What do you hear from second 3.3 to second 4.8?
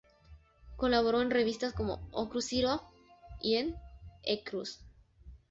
y en "A Cruz".